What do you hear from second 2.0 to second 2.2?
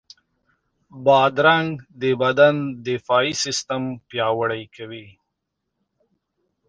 د